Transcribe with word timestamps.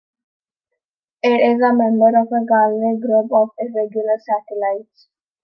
It 1.21 1.29
is 1.29 1.61
a 1.61 1.75
member 1.75 2.07
of 2.07 2.29
the 2.29 2.43
Gallic 2.49 3.01
group 3.03 3.31
of 3.31 3.49
irregular 3.59 4.17
satellites. 4.17 5.07